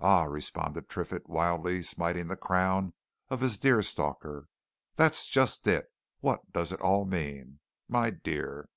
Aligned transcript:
"Ah!" 0.00 0.24
responded 0.24 0.90
Triffitt, 0.90 1.26
wildly 1.26 1.82
smiting 1.82 2.28
the 2.28 2.36
crown 2.36 2.92
of 3.30 3.40
his 3.40 3.58
deerstalker. 3.58 4.46
"That's 4.96 5.26
just 5.26 5.66
it! 5.66 5.90
What 6.20 6.52
does 6.52 6.70
it 6.70 6.82
all 6.82 7.06
mean, 7.06 7.60
my 7.88 8.10
dear! 8.10 8.68